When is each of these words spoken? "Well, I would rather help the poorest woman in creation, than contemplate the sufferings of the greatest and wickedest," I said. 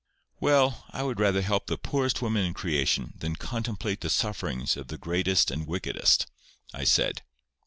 "Well, 0.39 0.83
I 0.89 1.03
would 1.03 1.19
rather 1.19 1.43
help 1.43 1.67
the 1.67 1.77
poorest 1.77 2.23
woman 2.23 2.43
in 2.43 2.55
creation, 2.55 3.13
than 3.19 3.35
contemplate 3.35 4.01
the 4.01 4.09
sufferings 4.09 4.75
of 4.75 4.87
the 4.87 4.97
greatest 4.97 5.51
and 5.51 5.67
wickedest," 5.67 6.25
I 6.73 6.85
said. 6.85 7.21